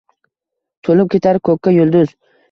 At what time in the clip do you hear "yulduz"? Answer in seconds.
1.75-2.15